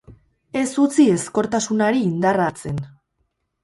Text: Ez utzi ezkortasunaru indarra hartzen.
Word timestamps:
Ez 0.61 0.71
utzi 0.85 1.05
ezkortasunaru 1.17 2.03
indarra 2.09 2.51
hartzen. 2.53 2.85